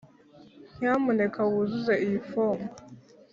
[0.79, 2.67] nyamuneka wuzuze iyi fomu.